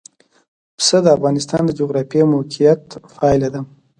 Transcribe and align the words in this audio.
پسه 0.77 0.97
د 1.01 1.07
افغانستان 1.17 1.61
د 1.65 1.71
جغرافیایي 1.79 2.31
موقیعت 2.33 2.83
پایله 3.17 3.49
ده. 3.53 3.61